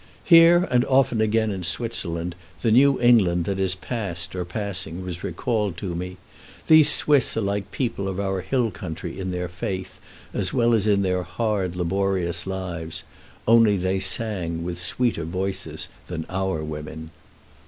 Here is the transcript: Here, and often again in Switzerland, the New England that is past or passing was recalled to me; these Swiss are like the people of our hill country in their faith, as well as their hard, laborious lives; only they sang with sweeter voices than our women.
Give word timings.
Here, 0.23 0.67
and 0.71 0.83
often 0.85 1.21
again 1.21 1.51
in 1.51 1.61
Switzerland, 1.61 2.33
the 2.63 2.71
New 2.71 2.99
England 2.99 3.45
that 3.45 3.59
is 3.59 3.75
past 3.75 4.35
or 4.35 4.43
passing 4.45 5.03
was 5.05 5.23
recalled 5.23 5.77
to 5.77 5.93
me; 5.93 6.17
these 6.65 6.89
Swiss 6.91 7.37
are 7.37 7.41
like 7.41 7.69
the 7.69 7.77
people 7.77 8.07
of 8.07 8.19
our 8.19 8.41
hill 8.41 8.71
country 8.71 9.19
in 9.19 9.29
their 9.29 9.47
faith, 9.47 9.99
as 10.33 10.51
well 10.51 10.73
as 10.73 10.85
their 10.85 11.21
hard, 11.21 11.75
laborious 11.75 12.47
lives; 12.47 13.03
only 13.47 13.77
they 13.77 13.99
sang 13.99 14.63
with 14.63 14.81
sweeter 14.81 15.23
voices 15.23 15.87
than 16.07 16.25
our 16.29 16.63
women. 16.63 17.11